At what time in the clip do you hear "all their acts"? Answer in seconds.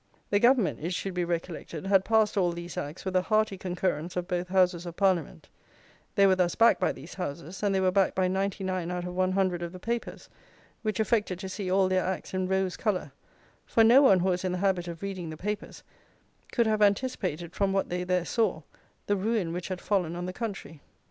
11.69-12.33